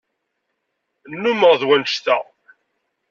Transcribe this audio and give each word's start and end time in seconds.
Nnumeɣ 1.11 1.53
d 1.59 1.61
wannect-a. 1.67 2.17